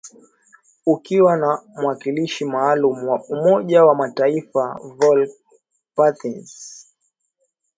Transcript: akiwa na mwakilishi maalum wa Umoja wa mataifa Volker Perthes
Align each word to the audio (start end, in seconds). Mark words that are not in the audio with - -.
akiwa 0.93 1.33
na 1.43 1.51
mwakilishi 1.81 2.43
maalum 2.53 2.97
wa 3.09 3.17
Umoja 3.35 3.85
wa 3.87 3.95
mataifa 3.95 4.79
Volker 4.97 5.35
Perthes 5.95 6.87